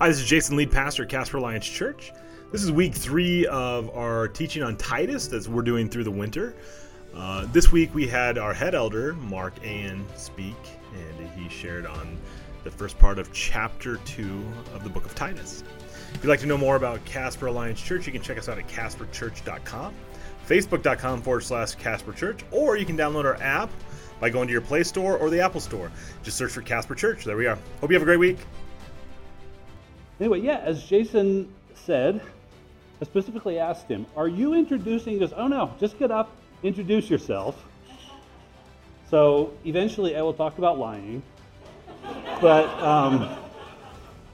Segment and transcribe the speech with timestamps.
[0.00, 2.12] Hi, this is Jason, lead pastor at Casper Alliance Church.
[2.50, 6.56] This is week three of our teaching on Titus that we're doing through the winter.
[7.14, 10.56] Uh, this week we had our head elder, Mark Ayan, speak,
[10.94, 12.18] and he shared on
[12.64, 14.44] the first part of chapter two
[14.74, 15.62] of the book of Titus.
[16.12, 18.58] If you'd like to know more about Casper Alliance Church, you can check us out
[18.58, 19.94] at casperchurch.com,
[20.48, 23.70] facebook.com forward slash Casper Church, or you can download our app
[24.18, 25.92] by going to your Play Store or the Apple Store.
[26.24, 27.24] Just search for Casper Church.
[27.24, 27.56] There we are.
[27.80, 28.38] Hope you have a great week.
[30.24, 32.18] Anyway, yeah, as Jason said,
[32.98, 35.34] I specifically asked him, Are you introducing this?
[35.36, 37.62] Oh, no, just get up, introduce yourself.
[39.10, 41.22] So eventually I will talk about lying,
[42.40, 43.36] but um,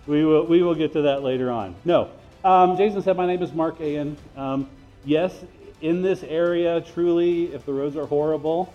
[0.07, 1.75] we, will, we will get to that later on.
[1.85, 2.13] No,
[2.45, 4.15] um, Jason said, My name is Mark Ayan.
[4.37, 4.71] Um,
[5.05, 5.35] yes,
[5.81, 8.73] in this area, truly, if the roads are horrible,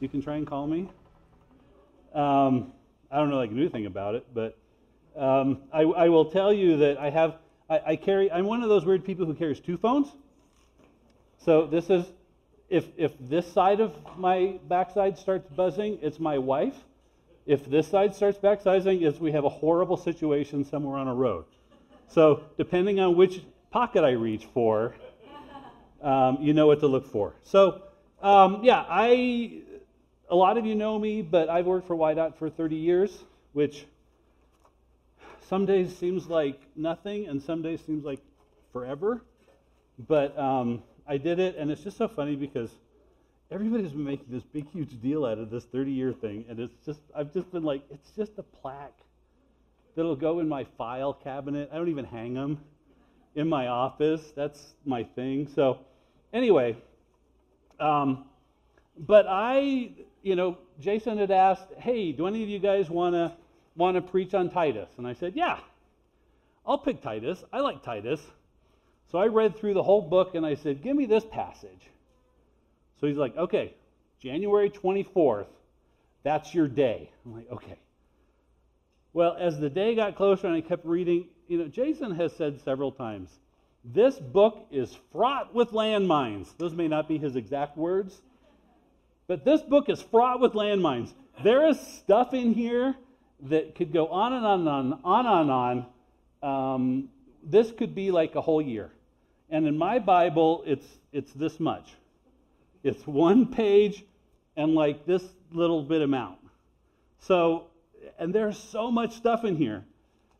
[0.00, 0.88] you can try and call me.
[2.12, 2.72] Um,
[3.08, 4.58] I don't know if I can do anything about it, but
[5.20, 7.36] um, I, I, will tell you that I have,
[7.68, 10.08] I, I, carry, I'm one of those weird people who carries two phones.
[11.44, 12.06] So this is,
[12.70, 16.74] if, if this side of my backside starts buzzing, it's my wife.
[17.44, 21.44] If this side starts backsizing, it's we have a horrible situation somewhere on a road.
[22.08, 24.94] So depending on which pocket I reach for,
[26.02, 27.34] um, you know what to look for.
[27.42, 27.82] So
[28.22, 29.62] um, yeah, I
[30.30, 33.18] a lot of you know me, but I've worked for WYDOT for 30 years,
[33.52, 33.84] which
[35.50, 38.20] some days seems like nothing, and some days seems like
[38.72, 39.20] forever.
[39.98, 42.70] But um, I did it, and it's just so funny because
[43.50, 46.76] everybody's been making this big, huge deal out of this 30 year thing, and it's
[46.86, 49.00] just, I've just been like, it's just a plaque
[49.96, 51.68] that'll go in my file cabinet.
[51.72, 52.60] I don't even hang them
[53.34, 54.32] in my office.
[54.36, 55.48] That's my thing.
[55.52, 55.80] So,
[56.32, 56.76] anyway,
[57.80, 58.24] um,
[58.96, 59.90] but I
[60.22, 63.32] you know, Jason had asked, hey, do any of you guys want to
[63.80, 64.88] want to preach on Titus?
[64.98, 65.58] And I said, yeah,
[66.64, 67.42] I'll pick Titus.
[67.52, 68.20] I like Titus.
[69.10, 71.88] So I read through the whole book and I said, give me this passage.
[73.00, 73.74] So he's like, okay,
[74.20, 75.46] January 24th,
[76.22, 77.10] that's your day.
[77.24, 77.78] I'm like, okay.
[79.12, 82.60] Well, as the day got closer and I kept reading, you know, Jason has said
[82.60, 83.30] several times,
[83.84, 86.56] this book is fraught with landmines.
[86.58, 88.20] Those may not be his exact words,
[89.26, 91.12] but this book is fraught with landmines.
[91.42, 92.94] There is stuff in here
[93.48, 95.86] that could go on and on and on, on and on.
[96.42, 97.08] Um,
[97.42, 98.90] this could be like a whole year.
[99.50, 101.94] And in my Bible, it's, it's this much.
[102.82, 104.04] It's one page
[104.56, 106.38] and like this little bit amount.
[107.20, 107.66] So,
[108.18, 109.84] and there's so much stuff in here.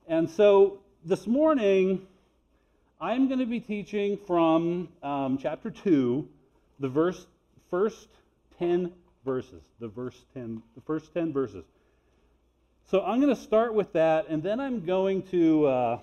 [0.06, 2.06] And so this morning,
[3.00, 6.26] I'm going to be teaching from um, chapter 2,
[6.80, 7.26] the verse,
[7.70, 8.08] first
[8.58, 8.92] 10
[9.24, 11.64] verses, the verse 10, the first 10 verses.
[12.90, 15.98] So I'm going to start with that, and then I'm going to, uh,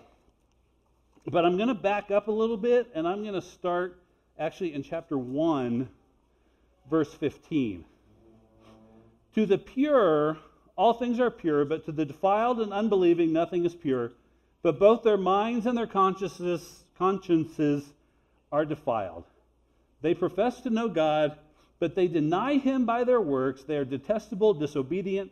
[1.26, 4.02] but I'm going to back up a little bit, and I'm going to start
[4.40, 5.90] actually in chapter 1,
[6.90, 7.84] verse 15.
[9.36, 10.38] To the pure,
[10.78, 14.14] all things are pure, but to the defiled and unbelieving, nothing is pure.
[14.64, 17.84] But both their minds and their consciences, consciences
[18.50, 19.26] are defiled.
[20.02, 21.38] They profess to know God
[21.80, 23.64] but they deny him by their works.
[23.64, 25.32] They are detestable, disobedient,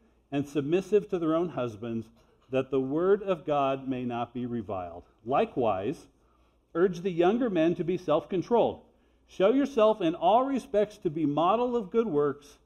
[0.31, 2.07] and submissive to their own husbands,
[2.49, 5.03] that the word of God may not be reviled.
[5.25, 6.07] Likewise,
[6.73, 8.81] urge the younger men to be self controlled.
[9.27, 12.57] Show yourself in all respects to be model of good works,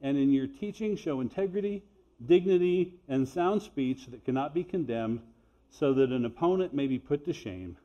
[0.00, 1.84] and in your teaching show integrity,
[2.24, 5.20] dignity, and sound speech that cannot be condemned,
[5.70, 7.76] so that an opponent may be put to shame,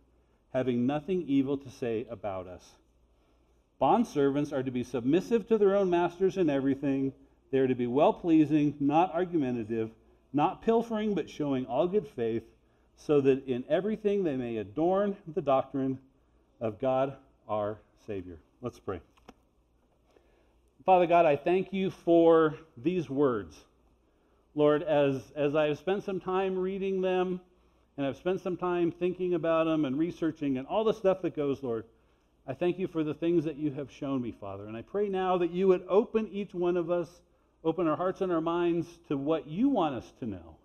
[0.52, 2.74] having nothing evil to say about us.
[3.82, 7.14] Bondservants are to be submissive to their own masters in everything.
[7.54, 9.92] They are to be well pleasing, not argumentative,
[10.34, 12.42] not pilfering, but showing all good faith,
[12.96, 16.00] so that in everything they may adorn the doctrine
[16.60, 17.16] of God
[17.48, 17.78] our
[18.08, 18.40] Savior.
[18.64, 19.02] Let's pray.
[20.84, 23.56] Father God, I thank you for these words.
[24.56, 27.40] Lord, as, as I have spent some time reading them,
[27.98, 31.36] and I've spent some time thinking about them and researching and all the stuff that
[31.36, 31.86] goes, Lord,
[32.48, 34.66] I thank you for the things that you have shown me, Father.
[34.66, 37.22] And I pray now that you would open each one of us,
[37.64, 40.58] open our hearts and our minds to what you want us to know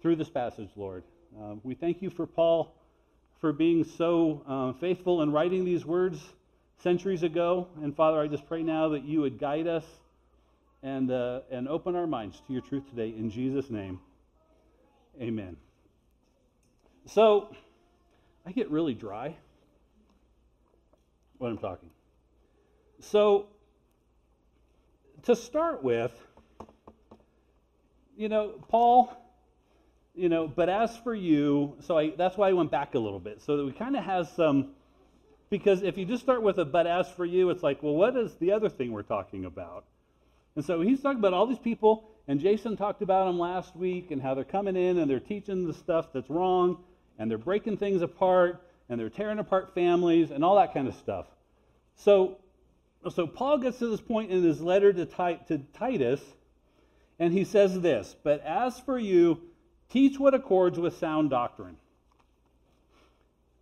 [0.00, 1.02] through this passage, Lord.
[1.38, 2.74] Uh, we thank you for Paul
[3.40, 6.20] for being so uh, faithful in writing these words
[6.78, 7.68] centuries ago.
[7.82, 9.84] And Father, I just pray now that you would guide us
[10.82, 13.08] and, uh, and open our minds to your truth today.
[13.08, 13.98] In Jesus' name,
[15.20, 15.56] amen.
[17.06, 17.54] So,
[18.44, 19.34] I get really dry
[21.38, 21.90] when I'm talking.
[23.00, 23.46] So,
[25.26, 26.12] to start with,
[28.16, 29.12] you know, Paul,
[30.14, 33.18] you know, but as for you, so I, that's why I went back a little
[33.18, 34.70] bit, so that we kind of have some,
[35.50, 38.16] because if you just start with a but as for you, it's like, well, what
[38.16, 39.84] is the other thing we're talking about?
[40.54, 44.12] And so he's talking about all these people, and Jason talked about them last week
[44.12, 46.78] and how they're coming in and they're teaching the stuff that's wrong,
[47.18, 50.94] and they're breaking things apart, and they're tearing apart families, and all that kind of
[50.94, 51.26] stuff.
[51.96, 52.38] So,
[53.10, 55.06] so Paul gets to this point in his letter to,
[55.48, 56.20] to Titus
[57.18, 59.40] and he says this But as for you,
[59.90, 61.76] teach what accords with sound doctrine.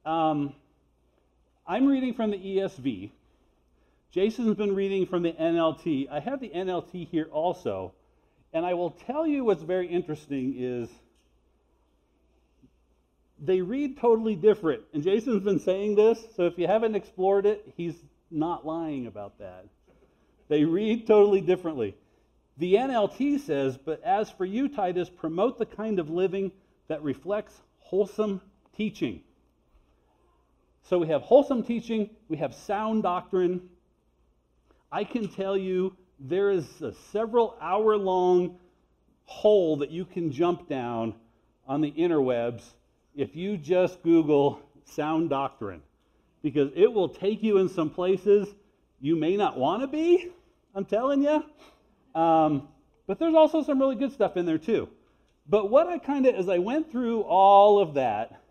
[0.04, 0.54] Um,
[1.66, 3.10] I'm reading from the ESV.
[4.10, 6.08] Jason's been reading from the NLT.
[6.10, 7.92] I have the NLT here also.
[8.52, 10.88] And I will tell you what's very interesting is
[13.40, 14.82] they read totally different.
[14.92, 17.96] And Jason's been saying this, so if you haven't explored it, he's
[18.34, 19.66] not lying about that.
[20.48, 21.96] They read totally differently.
[22.58, 26.52] The NLT says, But as for you, Titus, promote the kind of living
[26.88, 28.40] that reflects wholesome
[28.76, 29.20] teaching.
[30.82, 33.68] So we have wholesome teaching, we have sound doctrine.
[34.92, 38.58] I can tell you there is a several hour long
[39.24, 41.14] hole that you can jump down
[41.66, 42.62] on the interwebs
[43.16, 45.80] if you just Google sound doctrine,
[46.44, 48.46] because it will take you in some places
[49.00, 50.30] you may not want to be.
[50.74, 51.42] I'm telling you.
[52.14, 52.68] Um,
[53.06, 54.88] but there's also some really good stuff in there too.
[55.48, 58.42] But what I kind of, as I went through all of that,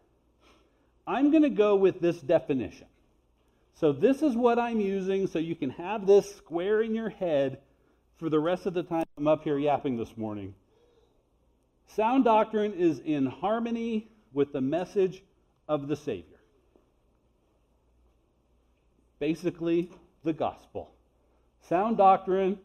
[1.05, 2.87] I'm going to go with this definition.
[3.75, 7.59] So this is what I'm using so you can have this square in your head
[8.17, 10.55] for the rest of the time I'm up here yapping this morning.
[11.87, 15.23] Sound doctrine is in harmony with the message
[15.67, 16.32] of the Savior.
[19.23, 19.89] Basically,
[20.25, 20.91] the gospel.
[21.69, 22.59] Sound doctrine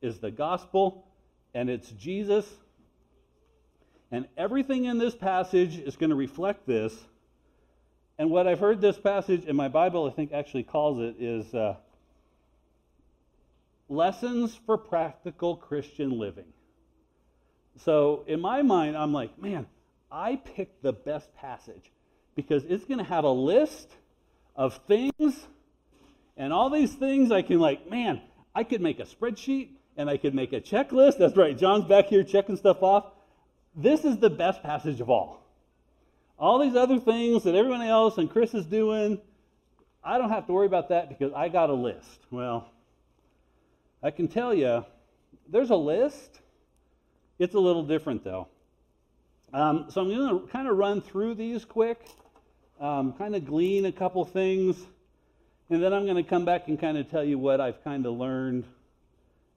[0.00, 1.08] is the gospel,
[1.54, 2.48] and it's Jesus.
[4.12, 6.94] And everything in this passage is going to reflect this.
[8.16, 11.52] And what I've heard this passage in my Bible, I think, actually calls it is
[11.52, 11.74] uh,
[13.88, 16.52] lessons for practical Christian living.
[17.78, 19.66] So in my mind, I'm like, man,
[20.12, 21.90] I picked the best passage
[22.36, 23.90] because it's going to have a list
[24.54, 25.48] of things
[26.36, 28.20] and all these things I can, like, man,
[28.54, 31.18] I could make a spreadsheet and I could make a checklist.
[31.18, 33.06] That's right, John's back here checking stuff off.
[33.76, 35.40] This is the best passage of all.
[36.38, 39.20] All these other things that everyone else and Chris is doing,
[40.02, 42.26] I don't have to worry about that because I got a list.
[42.30, 42.68] Well,
[44.02, 44.84] I can tell you,
[45.48, 46.40] there's a list.
[47.38, 48.48] It's a little different though.
[49.52, 52.00] Um, so I'm going to kind of run through these quick,
[52.80, 54.76] um, kind of glean a couple things,
[55.70, 58.04] and then I'm going to come back and kind of tell you what I've kind
[58.06, 58.64] of learned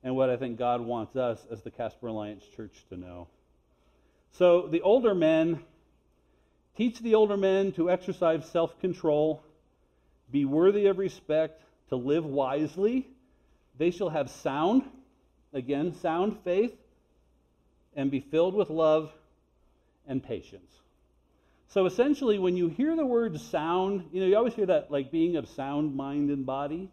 [0.03, 3.27] and what I think God wants us as the Casper Alliance Church to know.
[4.31, 5.59] So, the older men
[6.77, 9.43] teach the older men to exercise self control,
[10.31, 13.07] be worthy of respect, to live wisely.
[13.77, 14.83] They shall have sound,
[15.53, 16.75] again, sound faith,
[17.95, 19.11] and be filled with love
[20.07, 20.71] and patience.
[21.69, 25.11] So essentially, when you hear the word sound, you know, you always hear that like
[25.11, 26.89] being of sound mind and body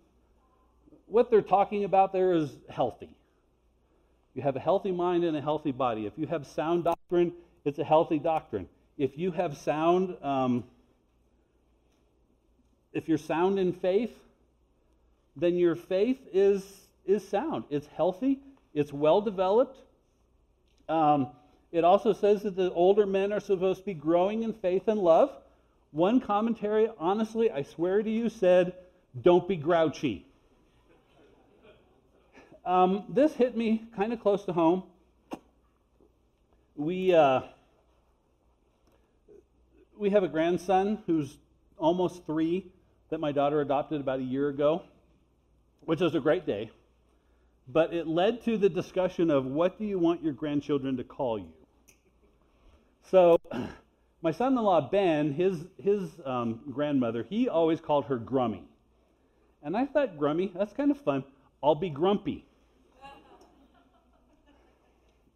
[1.07, 3.11] what they're talking about there is healthy.
[4.35, 6.07] You have a healthy mind and a healthy body.
[6.07, 7.33] If you have sound doctrine,
[7.65, 8.69] it's a healthy doctrine.
[8.99, 10.65] If you have sound, um,
[12.93, 14.13] if you're sound in faith,
[15.37, 16.65] then your faith is
[17.07, 17.65] is sound.
[17.71, 18.41] It's healthy.
[18.73, 19.79] It's well developed.
[20.89, 21.29] Um,
[21.75, 25.01] it also says that the older men are supposed to be growing in faith and
[25.01, 25.37] love.
[25.91, 28.75] One commentary, honestly, I swear to you, said,
[29.21, 30.25] "Don't be grouchy."
[32.65, 34.85] Um, this hit me kind of close to home.
[36.77, 37.43] We, uh,
[39.99, 41.37] we have a grandson who's
[41.77, 42.67] almost three
[43.09, 44.83] that my daughter adopted about a year ago,
[45.81, 46.71] which was a great day.
[47.67, 51.37] But it led to the discussion of what do you want your grandchildren to call
[51.37, 51.53] you?
[53.11, 53.39] So,
[54.23, 58.63] my son in law, Ben, his, his um, grandmother, he always called her Grummy.
[59.63, 61.25] And I thought, Grummy, that's kind of fun.
[61.63, 62.45] I'll be grumpy.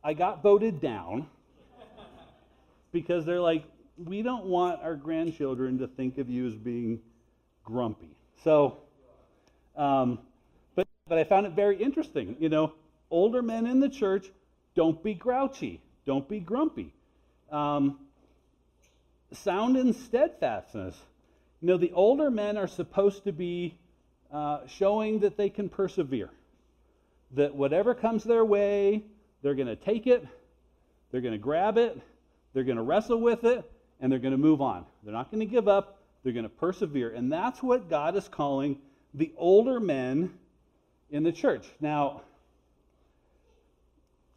[0.02, 1.26] I got voted down
[2.92, 3.64] because they're like,
[3.96, 7.00] we don't want our grandchildren to think of you as being
[7.64, 8.16] grumpy.
[8.44, 8.78] So,
[9.76, 10.20] um,
[10.74, 12.36] but, but I found it very interesting.
[12.38, 12.74] You know,
[13.10, 14.30] older men in the church,
[14.74, 16.92] don't be grouchy, don't be grumpy.
[17.50, 17.98] Um,
[19.32, 20.96] sound in steadfastness.
[21.60, 23.76] You know, the older men are supposed to be
[24.32, 26.30] uh, showing that they can persevere,
[27.32, 29.02] that whatever comes their way,
[29.42, 30.26] they're going to take it,
[31.10, 32.00] they're going to grab it,
[32.52, 34.84] they're going to wrestle with it, and they're going to move on.
[35.02, 37.10] They're not going to give up, they're going to persevere.
[37.10, 38.78] And that's what God is calling
[39.14, 40.34] the older men
[41.10, 41.66] in the church.
[41.80, 42.22] Now,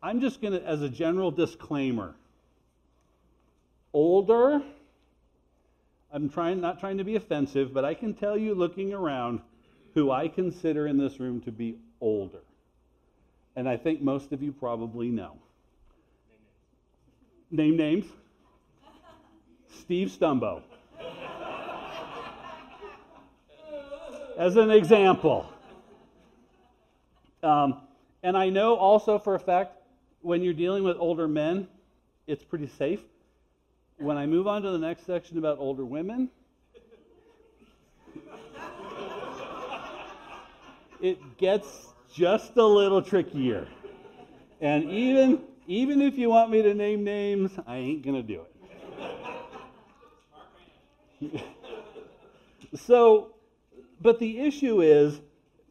[0.02, 2.16] I'm just going to, as a general disclaimer,
[3.94, 4.62] older,
[6.12, 9.42] I'm trying not trying to be offensive, but I can tell you looking around
[9.94, 12.42] who I consider in this room to be older.
[13.56, 15.38] And I think most of you probably know.
[17.50, 18.06] Name names.
[19.70, 20.62] Steve Stumbo.
[24.38, 25.46] As an example.
[27.44, 27.82] Um,
[28.24, 29.76] and I know also for a fact
[30.22, 31.68] when you're dealing with older men,
[32.28, 33.02] it's pretty safe.
[34.02, 36.32] When I move on to the next section about older women,
[41.00, 43.68] it gets just a little trickier.
[44.60, 48.42] And even even if you want me to name names, I ain't going to do
[51.22, 51.44] it.
[52.80, 53.36] so,
[54.02, 55.22] but the issue is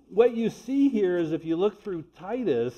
[0.08, 2.74] what you see here is if you look through Titus,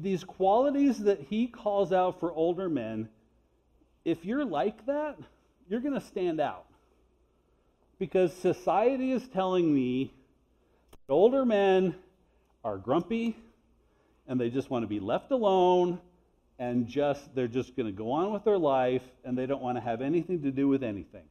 [0.00, 3.08] these qualities that he calls out for older men,
[4.04, 5.16] if you're like that,
[5.68, 6.66] you're going to stand out.
[7.98, 10.12] Because society is telling me
[11.10, 11.96] Older men
[12.62, 13.36] are grumpy
[14.28, 15.98] and they just want to be left alone
[16.60, 19.76] and just they're just going to go on with their life and they don't want
[19.76, 21.24] to have anything to do with anything.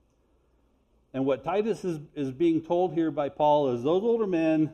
[1.13, 4.73] And what Titus is, is being told here by Paul is those older men,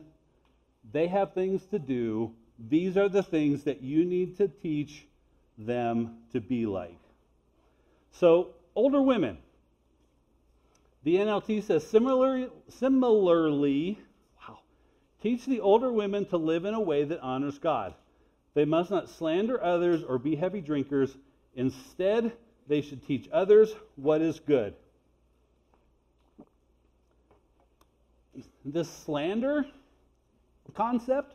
[0.92, 2.32] they have things to do.
[2.58, 5.06] These are the things that you need to teach
[5.56, 6.98] them to be like.
[8.18, 9.38] So, older women.
[11.04, 13.98] The NLT says similarly, similarly
[15.22, 17.94] Teach the older women to live in a way that honors God.
[18.54, 21.16] They must not slander others or be heavy drinkers.
[21.54, 22.32] Instead,
[22.68, 24.74] they should teach others what is good.
[28.64, 29.66] This slander
[30.74, 31.34] concept,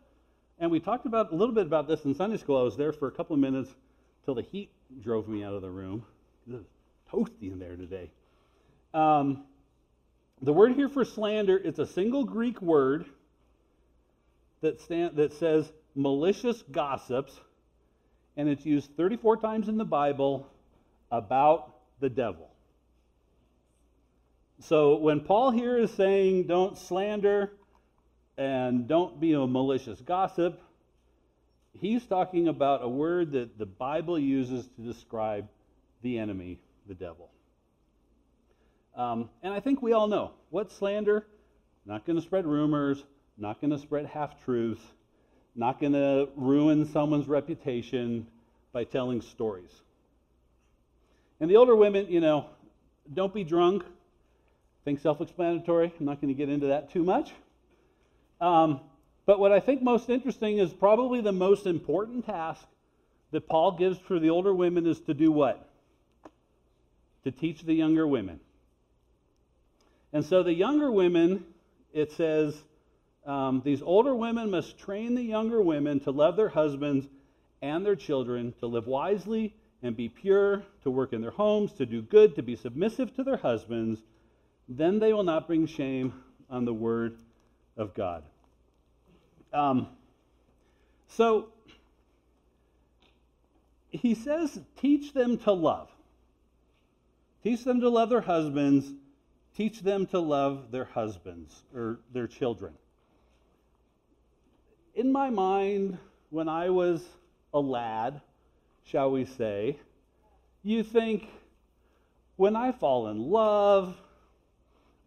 [0.59, 2.57] and we talked about a little bit about this in Sunday school.
[2.57, 3.71] I was there for a couple of minutes
[4.23, 4.69] till the heat
[5.01, 6.05] drove me out of the room.
[6.49, 6.63] It's
[7.11, 8.09] toasty in there today.
[8.93, 9.43] Um,
[10.41, 13.05] the word here for slander, it's a single Greek word
[14.61, 17.39] that, stand, that says malicious gossips,
[18.37, 20.47] and it's used 34 times in the Bible
[21.11, 22.49] about the devil.
[24.59, 27.51] So when Paul here is saying don't slander
[28.37, 30.61] and don't be a malicious gossip,
[31.73, 35.47] he's talking about a word that the Bible uses to describe
[36.01, 37.29] the enemy, the devil.
[38.95, 41.25] Um, and I think we all know what slander,
[41.85, 43.03] not going to spread rumors,
[43.37, 44.83] not going to spread half truths,
[45.55, 48.27] not going to ruin someone's reputation
[48.73, 49.71] by telling stories.
[51.39, 52.47] And the older women, you know,
[53.13, 53.83] don't be drunk.
[54.85, 55.93] Think self explanatory.
[55.99, 57.31] I'm not going to get into that too much.
[58.39, 58.81] Um,
[59.25, 62.65] but what I think most interesting is probably the most important task
[63.31, 65.70] that Paul gives for the older women is to do what?
[67.23, 68.39] To teach the younger women.
[70.13, 71.45] And so the younger women,
[71.93, 72.61] it says,
[73.25, 77.07] um, these older women must train the younger women to love their husbands
[77.61, 81.85] and their children, to live wisely and be pure, to work in their homes, to
[81.85, 84.01] do good, to be submissive to their husbands.
[84.67, 86.13] Then they will not bring shame
[86.49, 87.17] on the word
[87.77, 88.23] of God.
[89.53, 89.87] Um,
[91.07, 91.49] so
[93.89, 95.89] he says, teach them to love.
[97.43, 98.85] Teach them to love their husbands.
[99.55, 102.73] Teach them to love their husbands or their children
[104.95, 105.97] in my mind,
[106.29, 107.03] when I was
[107.53, 108.21] a lad,
[108.83, 109.77] shall we say,
[110.63, 111.27] you think,
[112.35, 113.95] when I fall in love,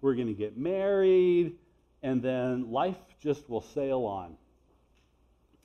[0.01, 1.57] we're going to get married,
[2.03, 4.37] and then life just will sail on.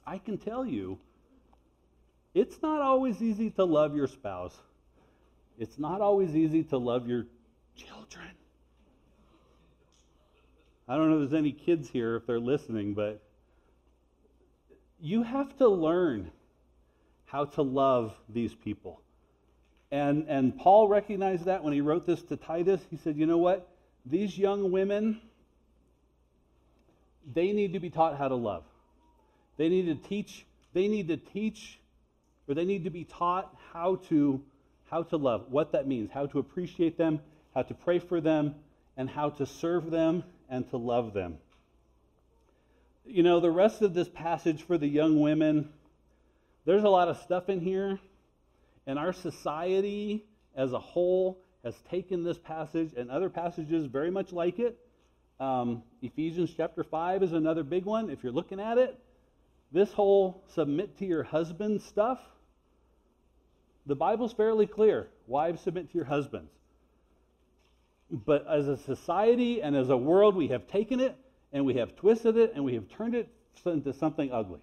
[0.05, 0.97] I can tell you,
[2.33, 4.55] it's not always easy to love your spouse.
[5.59, 7.25] It's not always easy to love your
[7.75, 8.29] children.
[10.87, 13.21] I don't know if there's any kids here if they're listening, but
[15.01, 16.31] you have to learn
[17.25, 19.01] how to love these people.
[19.91, 22.81] And, and Paul recognized that when he wrote this to Titus.
[22.89, 23.67] He said, you know what?
[24.05, 25.19] These young women,
[27.33, 28.63] they need to be taught how to love.
[29.57, 31.79] They need to teach, they need to teach,
[32.47, 34.41] or they need to be taught how to,
[34.89, 37.19] how to love, what that means, how to appreciate them,
[37.53, 38.55] how to pray for them,
[38.97, 41.37] and how to serve them and to love them.
[43.05, 45.69] You know, the rest of this passage for the young women,
[46.65, 47.99] there's a lot of stuff in here
[48.89, 54.31] and our society as a whole has taken this passage and other passages very much
[54.31, 54.79] like it.
[55.39, 58.09] Um, Ephesians chapter 5 is another big one.
[58.09, 58.99] If you're looking at it,
[59.71, 62.19] this whole submit to your husband stuff,
[63.89, 65.07] the Bible's fairly clear.
[65.25, 66.51] Wives, submit to your husbands.
[68.11, 71.17] But as a society and as a world, we have taken it
[71.51, 73.27] and we have twisted it and we have turned it
[73.65, 74.59] into something ugly.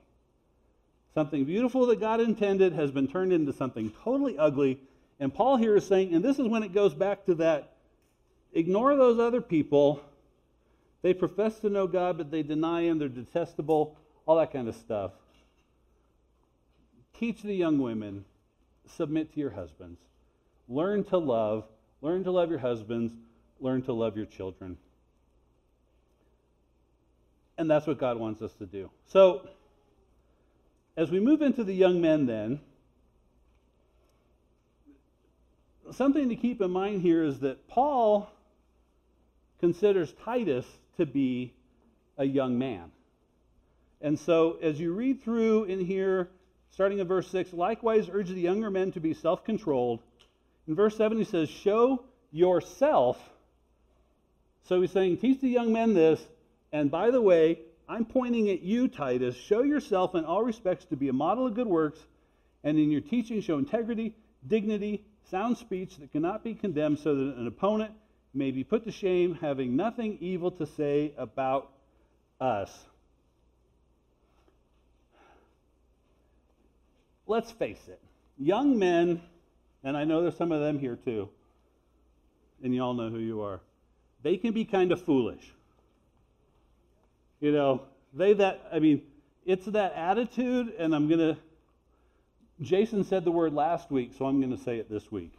[1.12, 4.78] Something beautiful that God intended has been turned into something totally ugly.
[5.18, 7.72] And Paul here is saying, and this is when it goes back to that
[8.52, 10.00] ignore those other people.
[11.02, 12.98] They profess to know God, but they deny Him.
[12.98, 15.12] They're detestable, all that kind of stuff.
[17.18, 18.24] Teach the young women,
[18.86, 20.00] submit to your husbands.
[20.68, 21.64] Learn to love.
[22.02, 23.12] Learn to love your husbands.
[23.60, 24.76] Learn to love your children.
[27.58, 28.90] And that's what God wants us to do.
[29.06, 29.48] So,
[30.96, 32.60] as we move into the young men, then,
[35.92, 38.30] something to keep in mind here is that Paul
[39.60, 40.66] considers Titus
[40.98, 41.54] to be
[42.18, 42.90] a young man.
[44.00, 46.28] And so, as you read through in here,
[46.76, 50.02] starting in verse 6, likewise urge the younger men to be self controlled.
[50.68, 53.18] In verse 7, he says, Show yourself.
[54.64, 56.20] So he's saying, Teach the young men this.
[56.72, 59.34] And by the way, I'm pointing at you, Titus.
[59.36, 61.98] Show yourself in all respects to be a model of good works,
[62.62, 64.14] and in your teaching show integrity,
[64.46, 67.92] dignity, sound speech that cannot be condemned, so that an opponent
[68.34, 71.72] may be put to shame, having nothing evil to say about
[72.38, 72.70] us.
[77.26, 78.00] Let's face it,
[78.38, 79.20] young men,
[79.82, 81.28] and I know there's some of them here too,
[82.62, 83.60] and you all know who you are,
[84.22, 85.52] they can be kind of foolish.
[87.40, 87.82] You know,
[88.14, 89.02] they that, I mean,
[89.44, 91.36] it's that attitude, and I'm going to,
[92.60, 95.32] Jason said the word last week, so I'm going to say it this week.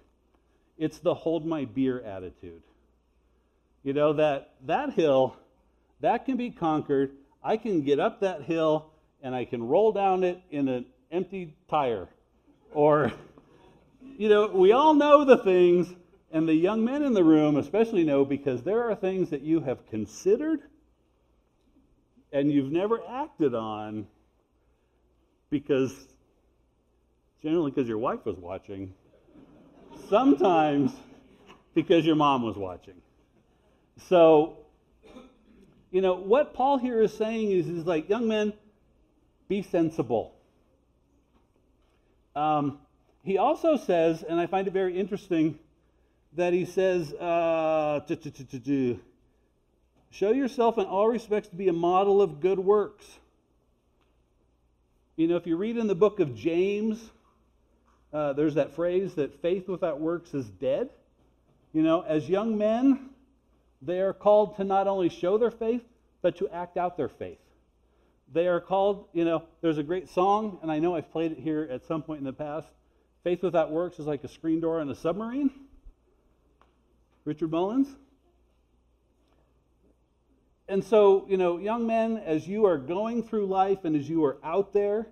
[0.77, 2.61] It's the hold my beer attitude.
[3.83, 5.35] You know, that, that hill,
[6.01, 7.11] that can be conquered.
[7.43, 11.55] I can get up that hill and I can roll down it in an empty
[11.69, 12.07] tire.
[12.73, 13.11] Or,
[14.17, 15.93] you know, we all know the things,
[16.31, 19.61] and the young men in the room especially know because there are things that you
[19.61, 20.61] have considered
[22.31, 24.05] and you've never acted on
[25.49, 25.93] because
[27.41, 28.93] generally because your wife was watching,
[30.09, 30.91] sometimes
[31.73, 32.95] because your mom was watching.
[34.09, 34.57] So,
[35.91, 38.53] you know, what Paul here is saying is, is like, young men,
[39.47, 40.36] be sensible.
[42.37, 42.77] Um,
[43.23, 45.57] he also says, and I find it very interesting,
[46.35, 48.01] that he says, uh,
[50.11, 53.05] Show yourself in all respects to be a model of good works.
[55.15, 57.09] You know, if you read in the book of James,
[58.13, 60.91] uh, there's that phrase that faith without works is dead.
[61.73, 63.09] You know, as young men,
[63.81, 65.83] they are called to not only show their faith,
[66.21, 67.39] but to act out their faith.
[68.33, 71.39] They are called, you know, there's a great song, and I know I've played it
[71.39, 72.67] here at some point in the past.
[73.23, 75.49] Faith without works is like a screen door on a submarine.
[77.25, 77.89] Richard Mullins
[80.69, 84.25] and so, you know, young men, as you are going through life and as you
[84.25, 85.07] are out there,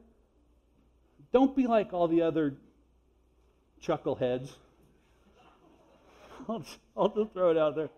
[1.32, 2.56] don't be like all the other
[3.82, 4.50] chuckleheads.
[6.50, 6.64] I'll,
[6.98, 7.90] I'll just throw it out there.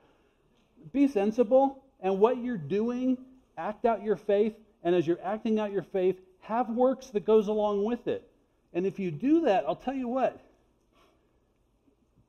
[0.93, 3.17] Be sensible, and what you're doing,
[3.57, 7.47] act out your faith, and as you're acting out your faith, have works that goes
[7.47, 8.27] along with it.
[8.73, 10.39] And if you do that, I'll tell you what,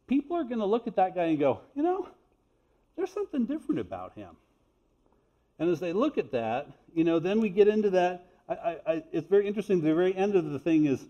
[0.06, 2.08] people are going to look at that guy and go, you know,
[2.96, 4.30] there's something different about him.
[5.58, 8.26] And as they look at that, you know, then we get into that.
[8.48, 9.80] I, I, I, it's very interesting.
[9.80, 11.04] The very end of the thing is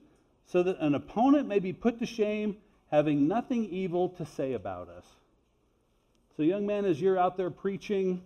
[0.46, 2.56] so that an opponent may be put to shame,
[2.90, 5.04] having nothing evil to say about us.
[6.36, 8.22] So, young man, as you're out there preaching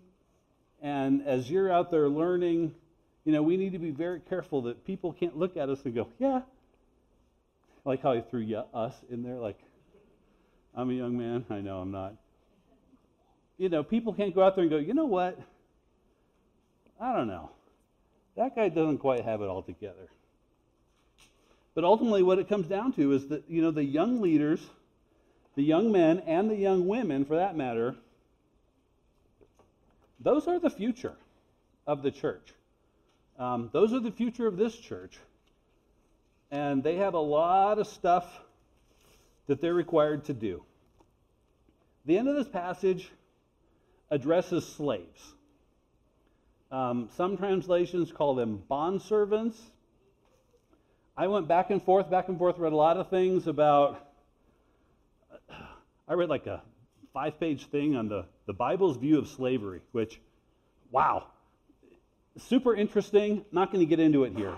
[0.81, 2.75] and as you're out there learning,
[3.25, 5.95] you know, we need to be very careful that people can't look at us and
[5.95, 6.41] go, yeah.
[7.85, 9.59] Like how he threw us in there, like,
[10.75, 11.45] I'm a young man.
[11.51, 12.15] I know I'm not.
[13.59, 15.39] You know, people can't go out there and go, you know what?
[17.01, 17.51] I don't know.
[18.37, 20.09] That guy doesn't quite have it all together.
[21.75, 24.61] But ultimately, what it comes down to is that, you know, the young leaders,
[25.55, 27.95] the young men and the young women, for that matter,
[30.21, 31.15] those are the future
[31.87, 32.53] of the church.
[33.39, 35.19] Um, those are the future of this church.
[36.51, 38.27] And they have a lot of stuff
[39.47, 40.63] that they're required to do.
[42.05, 43.11] The end of this passage
[44.11, 45.35] addresses slaves.
[46.71, 49.57] Um, some translations call them bondservants.
[51.17, 54.09] I went back and forth, back and forth, read a lot of things about.
[56.09, 56.63] I read like a
[57.13, 60.21] five page thing on the, the Bible's view of slavery, which,
[60.91, 61.27] wow,
[62.39, 63.45] super interesting.
[63.53, 64.55] Not going to get into it here.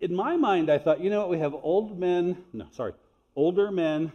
[0.00, 2.92] In my mind, I thought, you know what, we have old men, no, sorry,
[3.36, 4.12] older men,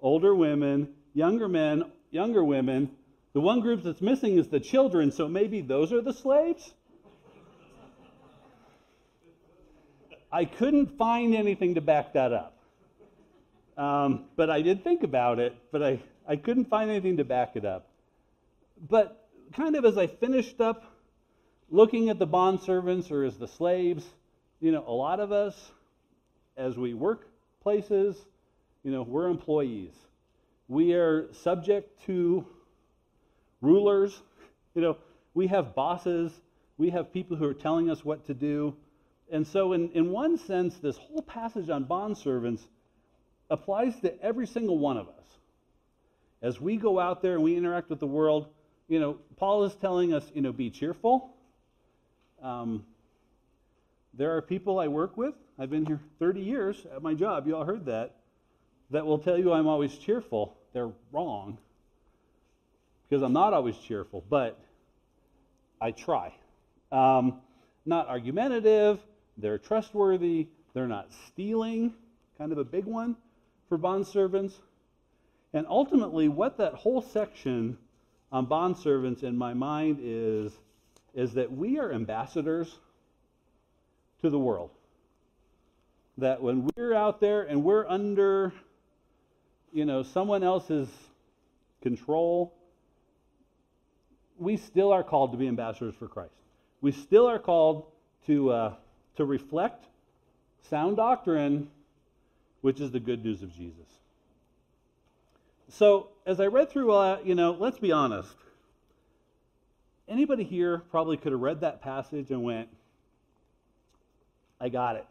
[0.00, 2.90] older women, younger men, younger women.
[3.32, 6.74] The one group that's missing is the children, so maybe those are the slaves?
[10.30, 12.58] I couldn't find anything to back that up.
[13.76, 17.56] Um, but I did think about it, but I, I couldn't find anything to back
[17.56, 17.88] it up.
[18.88, 20.93] But kind of as I finished up
[21.74, 24.04] looking at the bond servants or as the slaves,
[24.60, 25.72] you know, a lot of us,
[26.56, 27.26] as we work
[27.64, 28.16] places,
[28.84, 29.92] you know, we're employees.
[30.68, 32.46] We are subject to
[33.60, 34.22] rulers.
[34.76, 34.98] You know,
[35.34, 36.30] we have bosses.
[36.78, 38.76] We have people who are telling us what to do.
[39.32, 42.60] And so, in, in one sense, this whole passage on bondservants
[43.50, 45.26] applies to every single one of us.
[46.40, 48.46] As we go out there and we interact with the world,
[48.86, 51.33] you know, Paul is telling us, you know, be cheerful.
[52.44, 52.84] Um,
[54.12, 55.34] there are people I work with.
[55.58, 57.46] I've been here 30 years at my job.
[57.46, 58.16] You all heard that.
[58.90, 60.58] That will tell you I'm always cheerful.
[60.74, 61.56] They're wrong
[63.08, 64.58] because I'm not always cheerful, but
[65.80, 66.34] I try.
[66.92, 67.40] Um,
[67.86, 69.00] not argumentative,
[69.38, 70.48] they're trustworthy.
[70.74, 71.94] They're not stealing,
[72.36, 73.16] kind of a big one
[73.68, 74.52] for bondservants.
[75.52, 77.78] And ultimately, what that whole section
[78.32, 80.52] on bondservants in my mind is,
[81.14, 82.78] is that we are ambassadors
[84.20, 84.70] to the world.
[86.18, 88.52] That when we're out there and we're under,
[89.72, 90.88] you know, someone else's
[91.82, 92.54] control,
[94.38, 96.34] we still are called to be ambassadors for Christ.
[96.80, 97.86] We still are called
[98.26, 98.74] to uh,
[99.16, 99.84] to reflect
[100.68, 101.68] sound doctrine,
[102.60, 103.86] which is the good news of Jesus.
[105.68, 108.34] So, as I read through, uh, you know, let's be honest.
[110.08, 112.68] Anybody here probably could have read that passage and went,
[114.60, 115.06] I got it.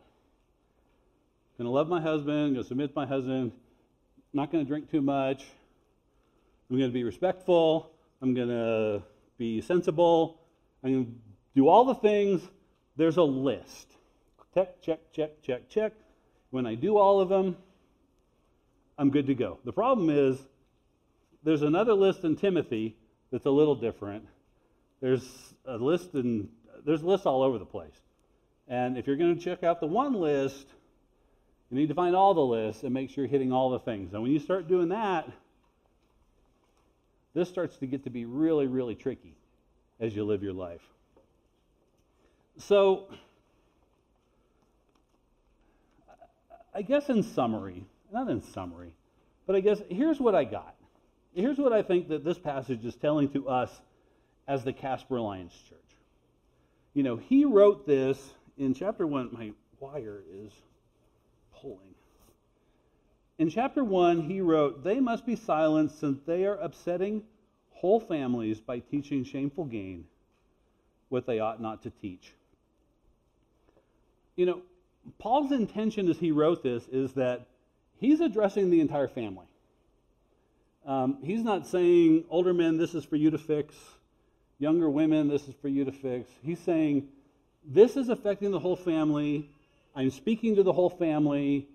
[1.59, 4.51] I'm going to love my husband, I'm going to submit to my husband, I'm not
[4.51, 5.45] going to drink too much,
[6.69, 9.03] I'm going to be respectful, I'm going to
[9.37, 10.39] be sensible,
[10.83, 11.11] I'm going to
[11.55, 12.41] do all the things.
[12.95, 13.87] There's a list.
[14.53, 15.93] Check, check, check, check, check.
[16.51, 17.57] When I do all of them,
[18.97, 19.57] I'm good to go.
[19.63, 20.37] The problem is
[21.43, 22.95] there's another list in Timothy
[23.31, 24.25] that's a little different.
[25.03, 26.47] There's a list and
[26.85, 27.99] there's lists all over the place.
[28.69, 30.65] And if you're going to check out the one list,
[31.69, 34.13] you need to find all the lists and make sure you're hitting all the things.
[34.13, 35.29] And when you start doing that,
[37.33, 39.35] this starts to get to be really, really tricky
[39.99, 40.87] as you live your life.
[42.59, 43.09] So,
[46.73, 48.93] I guess in summary, not in summary,
[49.47, 50.75] but I guess here's what I got.
[51.35, 53.81] Here's what I think that this passage is telling to us
[54.47, 55.79] as the Casper Alliance Church.
[56.93, 59.29] You know, he wrote this in chapter 1.
[59.31, 60.51] My wire is
[61.55, 61.95] pulling.
[63.39, 67.23] In chapter 1, he wrote, They must be silenced since they are upsetting
[67.71, 70.05] whole families by teaching shameful gain
[71.09, 72.33] what they ought not to teach.
[74.35, 74.61] You know,
[75.19, 77.47] Paul's intention as he wrote this is that
[77.97, 79.45] he's addressing the entire family.
[80.85, 83.75] Um, he's not saying, older men, this is for you to fix,
[84.63, 86.31] younger women, this is for you to fix.
[86.41, 87.09] He's saying,
[87.65, 89.49] this is affecting the whole family.
[89.93, 91.67] I'm speaking to the whole family.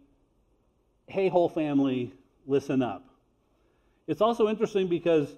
[1.06, 2.14] Hey, whole family,
[2.46, 3.04] listen up.
[4.06, 5.28] It's also interesting because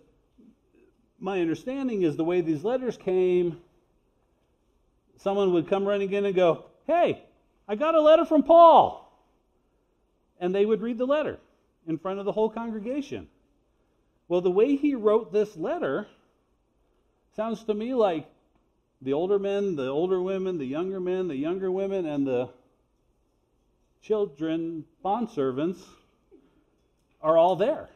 [1.18, 3.58] my understanding is the way these letters came,
[5.16, 7.20] someone would come running in and go, Hey,
[7.66, 9.12] I got a letter from Paul.
[10.38, 11.38] And they would read the letter
[11.88, 13.26] in front of the whole congregation.
[14.28, 16.06] Well, the way he wrote this letter
[17.40, 18.28] sounds to me like
[19.00, 22.50] the older men, the older women, the younger men, the younger women, and the
[24.02, 25.78] children, bondservants,
[27.22, 27.88] are all there.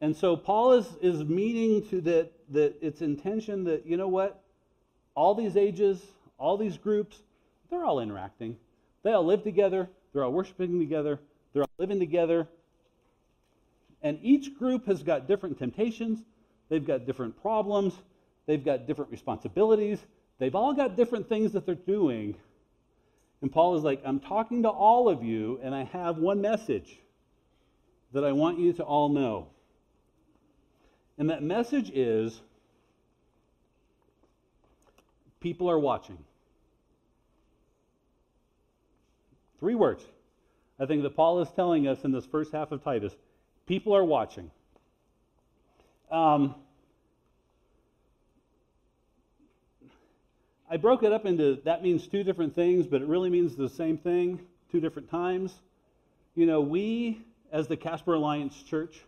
[0.00, 4.42] And so Paul is, is meaning to that, that its intention that, you know what,
[5.14, 6.02] all these ages,
[6.38, 7.20] all these groups,
[7.70, 8.56] they're all interacting.
[9.04, 9.88] They all live together.
[10.12, 11.20] They're all worshiping together.
[11.52, 12.48] They're all living together.
[14.02, 16.18] And each group has got different temptations,
[16.70, 17.92] they've got different problems,
[18.46, 19.98] they've got different responsibilities,
[20.38, 22.34] they've all got different things that they're doing.
[23.42, 26.98] And Paul is like, I'm talking to all of you, and I have one message
[28.12, 29.48] that I want you to all know.
[31.18, 32.40] And that message is
[35.40, 36.18] people are watching.
[39.58, 40.02] Three words.
[40.78, 43.14] I think that Paul is telling us in this first half of Titus
[43.66, 44.50] people are watching.
[46.10, 46.56] Um,
[50.68, 53.68] I broke it up into that means two different things, but it really means the
[53.68, 54.40] same thing
[54.72, 55.52] two different times.
[56.34, 59.00] You know, we, as the Casper Alliance Church,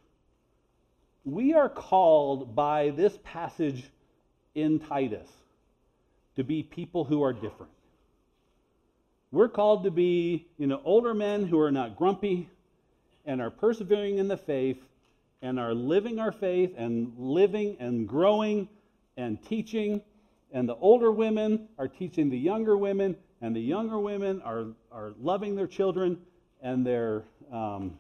[1.25, 3.85] we are called by this passage
[4.55, 5.29] in Titus
[6.37, 7.73] to be people who are different.
[9.31, 12.49] We're called to be, you know, older men who are not grumpy
[13.25, 14.79] and are persevering in the faith
[15.43, 18.69] and are living our faith and living and growing
[19.17, 20.01] and teaching.
[20.53, 25.13] And the older women are teaching the younger women, and the younger women are, are
[25.21, 26.19] loving their children
[26.63, 27.99] and they're um,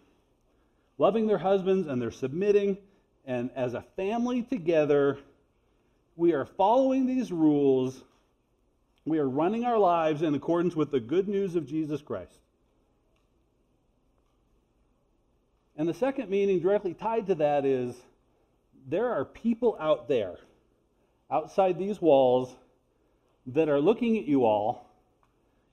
[0.98, 2.78] loving their husbands and they're submitting.
[3.26, 5.18] And as a family together,
[6.14, 8.02] we are following these rules
[9.04, 12.38] we are running our lives in accordance with the good news of Jesus Christ.
[15.82, 17.96] And the second meaning directly tied to that is
[18.86, 20.36] there are people out there,
[21.28, 22.54] outside these walls,
[23.48, 24.88] that are looking at you all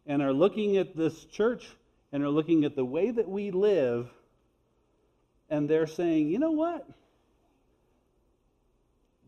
[0.07, 1.69] and are looking at this church
[2.11, 4.09] and are looking at the way that we live,
[5.47, 6.89] and they're saying, you know what?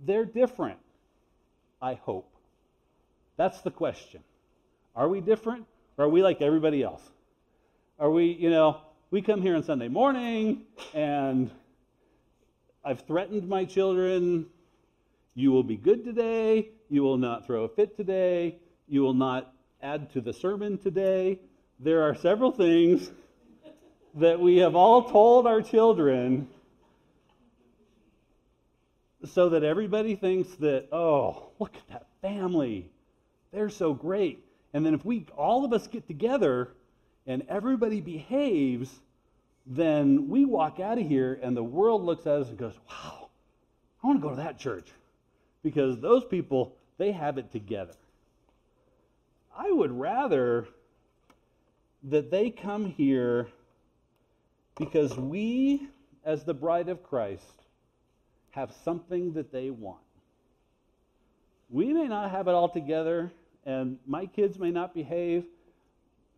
[0.03, 0.79] They're different,
[1.79, 2.33] I hope.
[3.37, 4.23] That's the question.
[4.95, 5.67] Are we different?
[5.99, 7.07] Or are we like everybody else?
[7.99, 10.61] Are we, you know, we come here on Sunday morning
[10.93, 11.51] and
[12.81, 14.45] I've threatened my children
[15.35, 18.55] you will be good today, you will not throw a fit today,
[18.87, 21.39] you will not add to the sermon today.
[21.77, 23.11] There are several things
[24.15, 26.47] that we have all told our children
[29.25, 32.89] so that everybody thinks that, oh, look at that family.
[33.51, 34.45] They're so great.
[34.73, 36.69] And then if we all of us get together
[37.27, 38.89] and everybody behaves,
[39.65, 43.29] then we walk out of here and the world looks at us and goes, wow,
[44.03, 44.89] I want to go to that church
[45.63, 47.93] because those people, they have it together.
[49.55, 50.67] I would rather
[52.03, 53.47] that they come here
[54.77, 55.87] because we,
[56.25, 57.43] as the bride of Christ,
[58.51, 59.99] have something that they want.
[61.69, 63.31] We may not have it all together,
[63.65, 65.45] and my kids may not behave.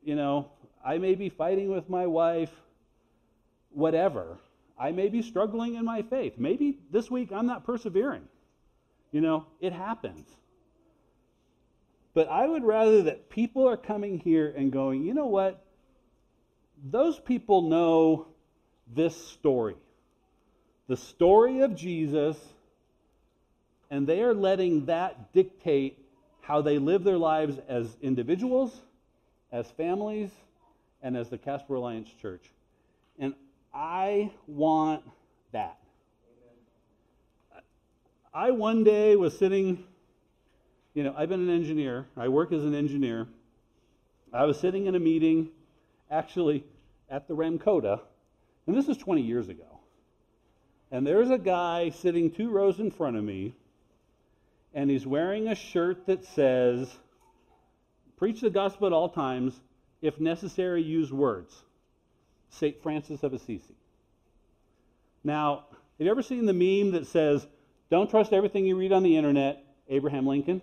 [0.03, 0.49] You know,
[0.83, 2.51] I may be fighting with my wife,
[3.71, 4.37] whatever.
[4.77, 6.33] I may be struggling in my faith.
[6.37, 8.27] Maybe this week I'm not persevering.
[9.11, 10.27] You know, it happens.
[12.13, 15.63] But I would rather that people are coming here and going, you know what?
[16.83, 18.27] Those people know
[18.93, 19.75] this story
[20.87, 22.37] the story of Jesus,
[23.89, 25.97] and they are letting that dictate
[26.41, 28.81] how they live their lives as individuals,
[29.51, 30.29] as families,
[31.03, 32.49] and as the Casper Alliance Church.
[33.19, 33.35] And
[33.71, 35.03] I want
[35.51, 35.77] that.
[38.33, 39.83] I one day was sitting,
[40.95, 43.27] you know, I've been an engineer, I work as an engineer.
[44.33, 45.49] I was sitting in a meeting,
[46.09, 46.63] actually
[47.07, 47.99] at the Ramkota,
[48.65, 49.79] and this is 20 years ago.
[50.89, 53.53] And there's a guy sitting two rows in front of me
[54.73, 56.91] and he's wearing a shirt that says,
[58.17, 59.59] Preach the gospel at all times,
[60.03, 61.63] if necessary, use words.
[62.49, 62.79] St.
[62.83, 63.73] Francis of Assisi.
[65.23, 65.65] Now,
[65.97, 67.47] have you ever seen the meme that says,
[67.89, 70.61] Don't trust everything you read on the internet, Abraham Lincoln?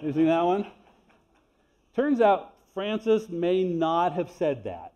[0.00, 0.66] you seen that one?
[1.94, 4.92] Turns out Francis may not have said that.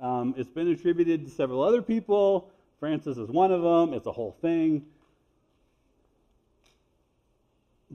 [0.00, 2.50] Um, it's been attributed to several other people.
[2.78, 3.94] Francis is one of them.
[3.94, 4.84] It's a whole thing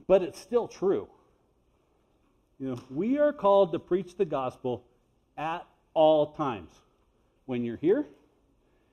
[0.06, 1.08] but it's still true.
[2.60, 4.84] You know, we are called to preach the gospel
[5.38, 6.70] at all times.
[7.46, 8.04] When you're here,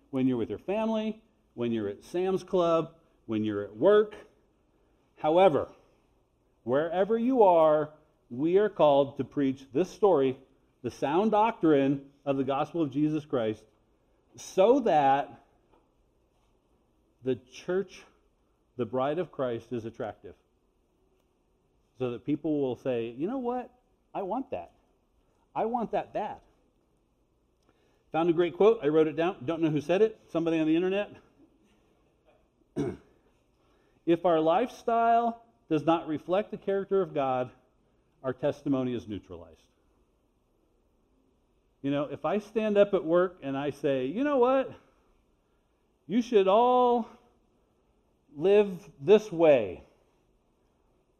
[0.09, 1.21] when you're with your family,
[1.53, 2.93] when you're at Sam's Club,
[3.25, 4.15] when you're at work.
[5.17, 5.67] However,
[6.63, 7.89] wherever you are,
[8.29, 10.37] we are called to preach this story,
[10.81, 13.63] the sound doctrine of the gospel of Jesus Christ,
[14.37, 15.41] so that
[17.25, 18.01] the church,
[18.77, 20.35] the bride of Christ, is attractive
[21.97, 23.69] so that people will say, you know what?
[24.13, 24.71] I want that.
[25.55, 26.37] I want that bad.
[28.11, 28.79] Found a great quote.
[28.83, 29.37] I wrote it down.
[29.45, 30.19] Don't know who said it.
[30.31, 31.11] Somebody on the internet.
[34.05, 37.49] if our lifestyle does not reflect the character of God,
[38.23, 39.61] our testimony is neutralized.
[41.81, 44.71] You know, if I stand up at work and I say, you know what?
[46.07, 47.07] You should all
[48.35, 48.69] live
[49.01, 49.83] this way.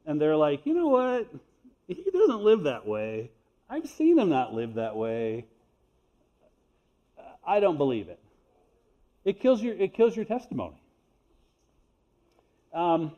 [0.07, 1.27] And they're like, you know what?
[1.87, 3.29] He doesn't live that way.
[3.69, 5.45] I've seen him not live that way.
[7.45, 8.19] I don't believe it.
[9.25, 10.81] It kills your, it kills your testimony.
[12.73, 13.11] Um,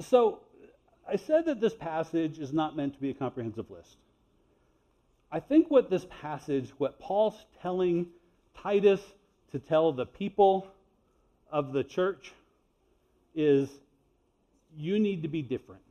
[0.00, 0.40] so
[1.08, 3.96] I said that this passage is not meant to be a comprehensive list.
[5.30, 8.06] I think what this passage, what Paul's telling
[8.60, 9.00] Titus
[9.52, 10.66] to tell the people
[11.50, 12.32] of the church
[13.34, 13.68] is
[14.76, 15.82] you need to be different.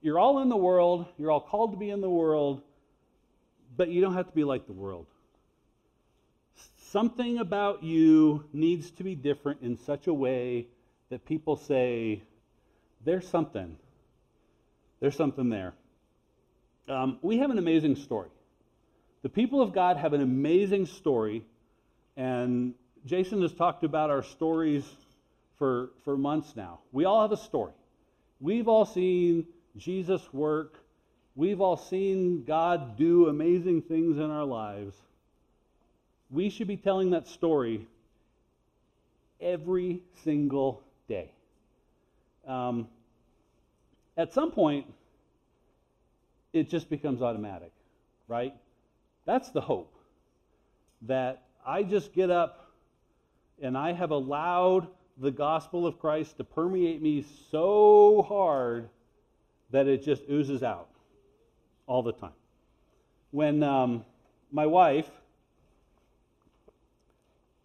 [0.00, 2.62] You're all in the world, you're all called to be in the world,
[3.76, 5.06] but you don't have to be like the world.
[6.76, 10.68] Something about you needs to be different in such a way
[11.10, 12.22] that people say,
[13.04, 13.76] there's something.
[15.00, 15.74] There's something there.
[16.88, 18.28] Um, we have an amazing story.
[19.22, 21.44] The people of God have an amazing story,
[22.16, 24.84] and Jason has talked about our stories
[25.58, 26.80] for, for months now.
[26.92, 27.72] We all have a story.
[28.40, 30.82] We've all seen Jesus work,
[31.34, 34.96] we've all seen God do amazing things in our lives.
[36.30, 37.86] We should be telling that story
[39.40, 41.30] every single day.
[42.46, 42.88] Um,
[44.16, 44.86] at some point,
[46.52, 47.72] it just becomes automatic,
[48.28, 48.54] right?
[49.26, 49.92] That's the hope.
[51.02, 52.72] That I just get up
[53.60, 58.88] and I have allowed the gospel of Christ to permeate me so hard
[59.70, 60.88] that it just oozes out
[61.86, 62.32] all the time.
[63.30, 64.04] When um,
[64.52, 65.10] my wife,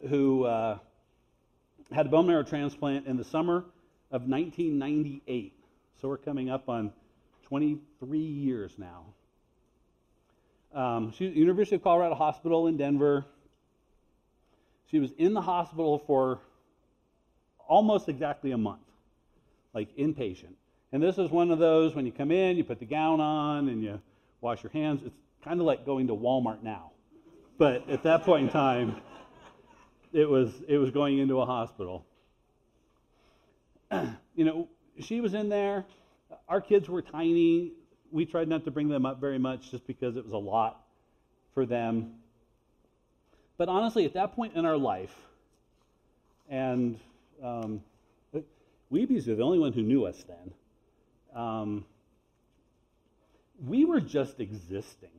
[0.10, 0.78] who uh,
[1.92, 3.66] had a bone marrow transplant in the summer
[4.12, 5.54] of 1998,
[6.02, 6.92] so we're coming up on
[7.44, 9.06] 23 years now.
[10.74, 13.26] Um, she was University of Colorado Hospital in Denver.
[14.90, 16.40] She was in the hospital for
[17.72, 18.82] almost exactly a month,
[19.74, 20.54] like inpatient.
[20.92, 23.70] And this is one of those when you come in, you put the gown on
[23.70, 24.02] and you
[24.42, 25.02] wash your hands.
[25.06, 26.92] It's kind of like going to Walmart now.
[27.58, 28.98] But at that point in time,
[30.12, 32.06] it was it was going into a hospital.
[34.36, 34.68] you know,
[35.00, 35.86] she was in there.
[36.50, 37.72] Our kids were tiny.
[38.12, 40.84] We tried not to bring them up very much just because it was a lot
[41.54, 42.16] for them.
[43.58, 45.16] But honestly, at that point in our life,
[46.50, 47.00] and
[47.44, 47.82] um,
[48.92, 50.54] Weebies are the only one who knew us then.
[51.34, 51.86] Um,
[53.66, 55.10] we were just existing.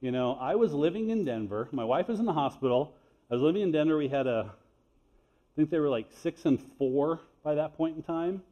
[0.00, 1.68] You know, I was living in Denver.
[1.72, 2.94] My wife was in the hospital.
[3.30, 3.96] I was living in Denver.
[3.96, 8.02] We had a, I think they were like six and four by that point in
[8.02, 8.42] time,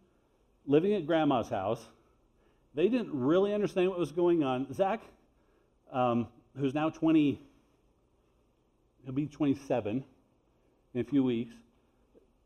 [0.67, 1.87] living at grandma's house.
[2.75, 4.73] They didn't really understand what was going on.
[4.73, 5.03] Zach,
[5.93, 6.27] um,
[6.59, 7.41] who's now 20,
[9.05, 10.03] he'll be 27
[10.95, 11.55] in a few weeks.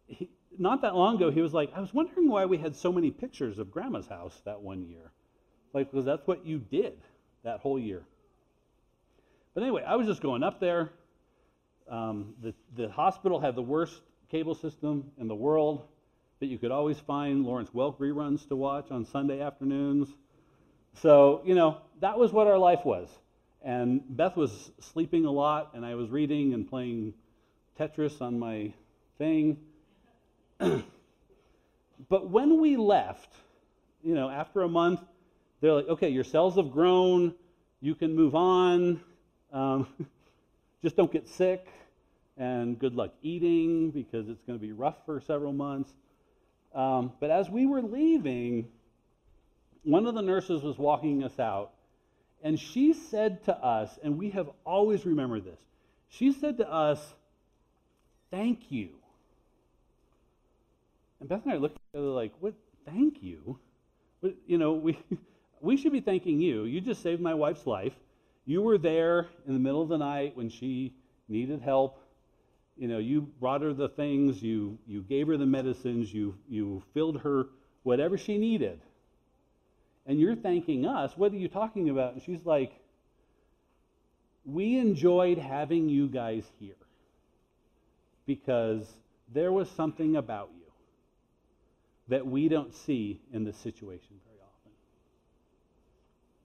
[0.08, 2.92] He, not that long ago, he was like, I was wondering why we had so
[2.92, 5.12] many pictures of grandma's house that one year.
[5.72, 6.98] Like, because that's what you did
[7.44, 8.02] that whole year.
[9.54, 10.90] But anyway, I was just going up there.
[11.88, 15.86] Um, the, the hospital had the worst cable system in the world
[16.40, 20.08] that you could always find Lawrence Welk reruns to watch on Sunday afternoons.
[20.94, 23.08] So, you know, that was what our life was.
[23.62, 27.14] And Beth was sleeping a lot, and I was reading and playing
[27.78, 28.72] Tetris on my
[29.18, 29.56] thing.
[32.08, 33.32] but when we left,
[34.02, 35.00] you know, after a month,
[35.60, 37.34] they're like, okay, your cells have grown,
[37.80, 39.00] you can move on,
[39.52, 39.86] um,
[40.82, 41.66] just don't get sick,
[42.36, 45.90] and good luck eating because it's going to be rough for several months.
[46.74, 48.68] Um, but as we were leaving,
[49.82, 51.72] one of the nurses was walking us out,
[52.42, 55.58] and she said to us, and we have always remembered this,
[56.08, 57.14] she said to us,
[58.30, 58.90] Thank you.
[61.20, 62.54] And Beth and I looked at each other like, What?
[62.86, 63.58] Thank you?
[64.22, 64.98] But, you know, we,
[65.60, 66.64] we should be thanking you.
[66.64, 67.92] You just saved my wife's life.
[68.46, 70.94] You were there in the middle of the night when she
[71.28, 72.02] needed help.
[72.76, 76.82] You know, you brought her the things, you, you gave her the medicines, you, you
[76.94, 77.48] filled her
[77.82, 78.80] whatever she needed.
[80.06, 81.16] And you're thanking us.
[81.16, 82.14] What are you talking about?
[82.14, 82.72] And she's like,
[84.46, 86.74] We enjoyed having you guys here
[88.24, 88.86] because
[89.34, 90.57] there was something about you
[92.08, 94.72] that we don't see in this situation very often.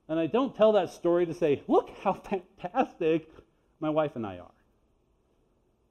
[0.08, 2.12] And I don't tell that story to say, look how
[2.60, 3.28] fantastic
[3.80, 4.50] my wife and I are.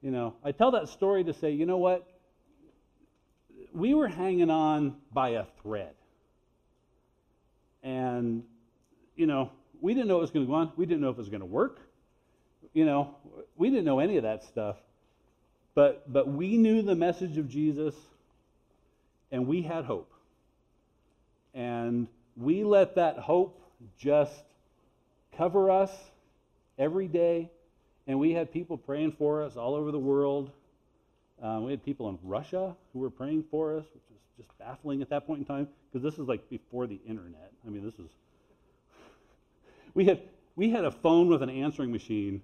[0.02, 2.08] You know, I tell that story to say, you know what?
[3.74, 5.94] We were hanging on by a thread.
[7.82, 8.44] And,
[9.16, 9.52] you know,
[9.82, 10.72] we didn't know it was going to go on.
[10.76, 11.80] We didn't know if it was going to work.
[12.74, 13.16] You know,
[13.56, 14.78] we didn't know any of that stuff.
[15.76, 17.96] But, but we knew the message of Jesus,
[19.34, 20.14] and we had hope.
[21.56, 22.08] And
[22.38, 23.60] we let that hope
[23.98, 24.44] just
[25.36, 25.92] cover us
[26.78, 27.50] every day.
[28.06, 30.52] And we had people praying for us all over the world.
[31.42, 35.02] Um, we had people in Russia who were praying for us, which was just baffling
[35.02, 37.52] at that point in time because this is like before the internet.
[37.66, 38.12] I mean, this is.
[39.96, 40.22] we had
[40.56, 42.44] we had a phone with an answering machine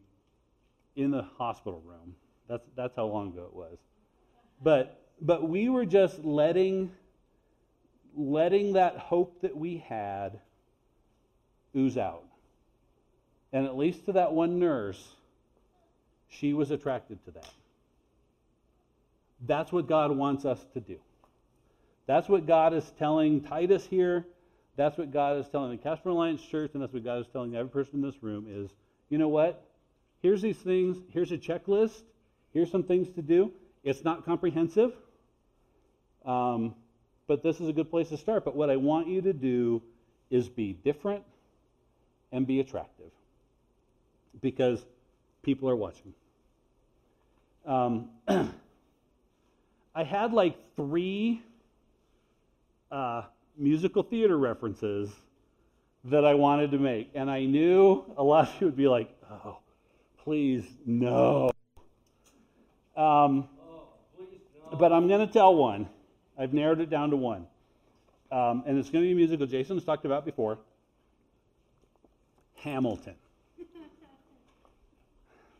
[0.95, 2.15] in the hospital room.
[2.47, 3.77] That's that's how long ago it was.
[4.63, 6.91] But but we were just letting
[8.15, 10.39] letting that hope that we had
[11.75, 12.23] ooze out.
[13.53, 15.15] And at least to that one nurse,
[16.27, 17.49] she was attracted to that.
[19.45, 20.97] That's what God wants us to do.
[22.07, 24.25] That's what God is telling Titus here.
[24.75, 27.55] That's what God is telling the Casper Alliance Church, and that's what God is telling
[27.55, 28.71] every person in this room is,
[29.09, 29.63] you know what?
[30.21, 30.97] Here's these things.
[31.11, 32.01] Here's a checklist.
[32.53, 33.51] Here's some things to do.
[33.83, 34.93] It's not comprehensive,
[36.25, 36.75] um,
[37.27, 38.43] but this is a good place to start.
[38.45, 39.81] But what I want you to do
[40.29, 41.23] is be different
[42.31, 43.11] and be attractive
[44.41, 44.85] because
[45.43, 46.13] people are watching.
[47.65, 48.09] Um,
[49.95, 51.41] I had like three
[52.91, 53.23] uh,
[53.57, 55.09] musical theater references
[56.05, 59.09] that I wanted to make, and I knew a lot of you would be like,
[59.29, 59.57] "Oh,
[60.23, 61.51] please no."
[62.95, 63.47] Um,
[64.77, 65.87] but I'm going to tell one.
[66.39, 67.45] I've narrowed it down to one,
[68.31, 69.45] um, and it's going to be a musical.
[69.45, 70.57] Jason's talked about before.
[72.55, 73.15] Hamilton.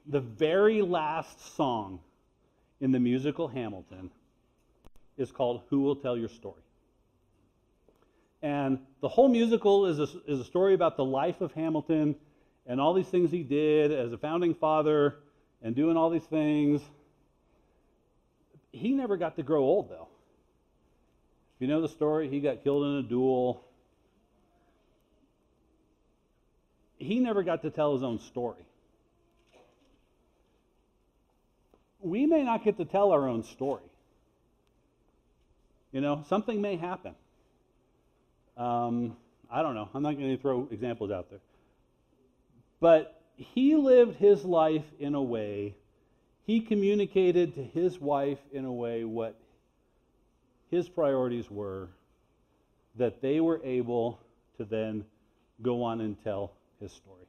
[0.08, 2.00] the very last song
[2.80, 4.10] in the musical Hamilton
[5.18, 6.62] is called Who Will Tell Your Story?
[8.42, 12.16] And the whole musical is a, is a story about the life of Hamilton
[12.66, 15.18] and all these things he did as a founding father
[15.62, 16.82] and doing all these things.
[18.72, 20.08] He never got to grow old, though.
[21.60, 23.64] You know the story, he got killed in a duel.
[26.98, 28.64] He never got to tell his own story.
[32.02, 33.84] We may not get to tell our own story.
[35.92, 37.16] You know, something may happen.
[38.56, 39.18] Um,
[39.52, 39.90] I don't know.
[39.94, 41.40] I'm not going to throw examples out there.
[42.80, 45.76] But he lived his life in a way,
[46.46, 49.36] he communicated to his wife in a way what
[50.70, 51.90] his priorities were,
[52.96, 54.20] that they were able
[54.58, 55.06] to then
[55.62, 57.26] go on and tell his story.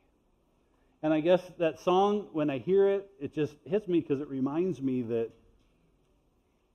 [1.03, 4.29] And I guess that song, when I hear it, it just hits me because it
[4.29, 5.31] reminds me that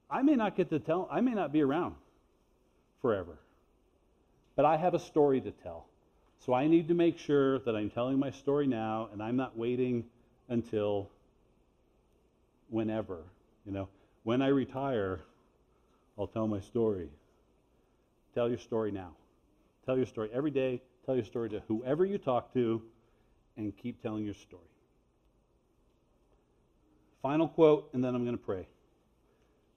[0.09, 1.95] I may not get to tell, I may not be around
[3.01, 3.37] forever,
[4.55, 5.85] but I have a story to tell.
[6.45, 9.57] So I need to make sure that I'm telling my story now and I'm not
[9.57, 10.05] waiting
[10.49, 11.09] until
[12.69, 13.23] whenever.
[13.65, 13.89] You know,
[14.23, 15.21] when I retire,
[16.17, 17.09] I'll tell my story.
[18.33, 19.11] Tell your story now.
[19.85, 20.81] Tell your story every day.
[21.05, 22.81] Tell your story to whoever you talk to
[23.57, 24.63] and keep telling your story.
[27.21, 28.67] Final quote, and then I'm going to pray.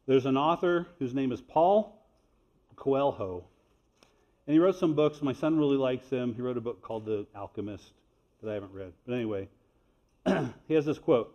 [0.06, 2.02] There's an author whose name is Paul
[2.76, 3.44] Coelho,
[4.46, 5.20] and he wrote some books.
[5.20, 6.34] My son really likes him.
[6.34, 7.92] He wrote a book called The Alchemist
[8.42, 8.92] that I haven't read.
[9.06, 9.48] But anyway,
[10.68, 11.34] he has this quote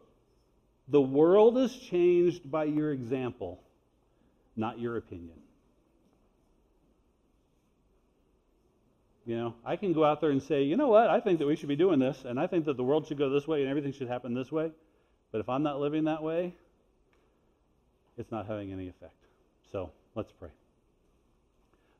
[0.87, 3.61] The world is changed by your example,
[4.55, 5.37] not your opinion.
[9.25, 11.47] You know, I can go out there and say, you know what, I think that
[11.47, 13.61] we should be doing this, and I think that the world should go this way
[13.61, 14.71] and everything should happen this way.
[15.31, 16.53] But if I'm not living that way,
[18.17, 19.15] it's not having any effect.
[19.71, 20.49] So let's pray.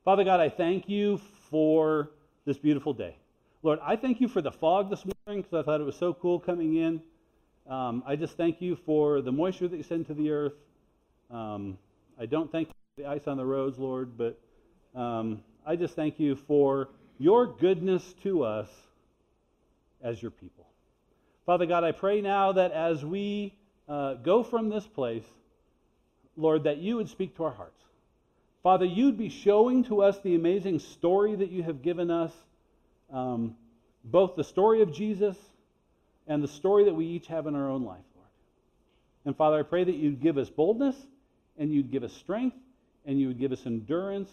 [0.04, 2.12] Father God, I thank you for
[2.46, 3.16] this beautiful day.
[3.64, 6.14] Lord, I thank you for the fog this morning because I thought it was so
[6.14, 7.02] cool coming in.
[7.70, 10.54] Um, I just thank you for the moisture that you send to the earth.
[11.32, 11.78] Um,
[12.20, 14.40] I don't thank you for the ice on the roads, Lord, but
[14.96, 18.70] um, I just thank you for your goodness to us
[20.04, 20.68] as your people.
[21.48, 23.56] Father God, I pray now that as we
[23.90, 25.26] uh, go from this place,
[26.38, 27.82] Lord, that you would speak to our hearts.
[28.62, 32.32] Father, you'd be showing to us the amazing story that you have given us,
[33.12, 33.56] um,
[34.06, 35.36] both the story of Jesus
[36.28, 38.30] and the story that we each have in our own life, Lord.
[39.26, 40.96] And Father, I pray that you'd give us boldness
[41.58, 42.58] and you'd give us strength
[43.06, 44.30] and you would give us endurance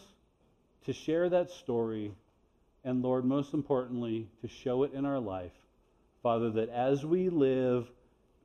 [0.86, 2.12] to share that story
[2.84, 5.52] And Lord, most importantly, to show it in our life,
[6.22, 7.86] Father, that as we live,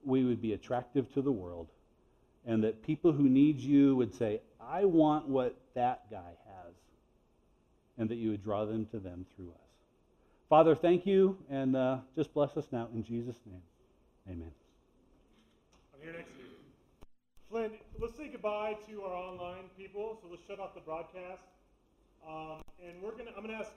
[0.03, 1.67] we would be attractive to the world.
[2.45, 6.73] And that people who need you would say, I want what that guy has.
[7.97, 9.61] And that you would draw them to them through us.
[10.49, 13.61] Father, thank you, and uh, just bless us now in Jesus' name.
[14.29, 14.51] Amen.
[15.93, 16.51] I'm here next week.
[17.49, 17.71] Flynn,
[18.01, 20.17] let's say goodbye to our online people.
[20.21, 21.43] So let's shut off the broadcast.
[22.27, 23.31] Um, and we're gonna.
[23.37, 23.71] I'm gonna ask